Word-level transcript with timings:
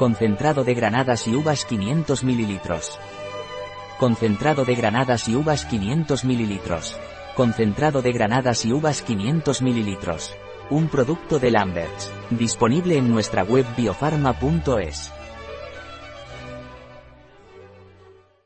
Concentrado 0.00 0.64
de 0.64 0.72
granadas 0.72 1.28
y 1.28 1.34
uvas 1.34 1.66
500 1.66 2.24
ml. 2.24 2.58
Concentrado 3.98 4.64
de 4.64 4.74
granadas 4.74 5.28
y 5.28 5.34
uvas 5.34 5.66
500 5.66 6.24
ml. 6.24 6.60
Concentrado 7.36 8.00
de 8.00 8.10
granadas 8.10 8.64
y 8.64 8.72
uvas 8.72 9.02
500 9.02 9.60
ml. 9.60 9.98
Un 10.70 10.88
producto 10.88 11.38
de 11.38 11.50
Lamberts. 11.50 12.10
Disponible 12.30 12.96
en 12.96 13.10
nuestra 13.10 13.42
web 13.42 13.66
biofarma.es. 13.76 15.12